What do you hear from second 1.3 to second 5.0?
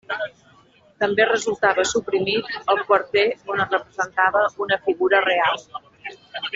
resultava suprimit el quarter on es representava una